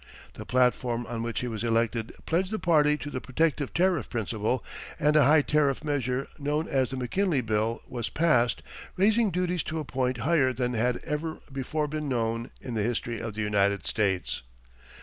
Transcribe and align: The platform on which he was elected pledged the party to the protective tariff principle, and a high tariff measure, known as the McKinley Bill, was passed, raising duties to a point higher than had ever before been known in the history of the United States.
The 0.33 0.47
platform 0.47 1.05
on 1.05 1.21
which 1.21 1.41
he 1.41 1.47
was 1.47 1.63
elected 1.63 2.11
pledged 2.25 2.49
the 2.49 2.57
party 2.57 2.97
to 2.97 3.11
the 3.11 3.21
protective 3.21 3.71
tariff 3.71 4.09
principle, 4.09 4.63
and 4.99 5.15
a 5.15 5.25
high 5.25 5.43
tariff 5.43 5.83
measure, 5.83 6.25
known 6.39 6.67
as 6.67 6.89
the 6.89 6.97
McKinley 6.97 7.41
Bill, 7.41 7.83
was 7.87 8.09
passed, 8.09 8.63
raising 8.97 9.29
duties 9.29 9.61
to 9.65 9.77
a 9.77 9.85
point 9.85 10.17
higher 10.25 10.53
than 10.53 10.73
had 10.73 10.97
ever 11.03 11.37
before 11.51 11.87
been 11.87 12.09
known 12.09 12.49
in 12.59 12.73
the 12.73 12.81
history 12.81 13.19
of 13.19 13.35
the 13.35 13.41
United 13.41 13.85
States. 13.85 14.41